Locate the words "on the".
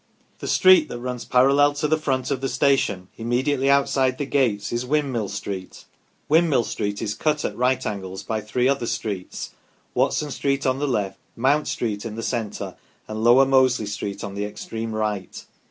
10.65-10.87, 14.23-14.43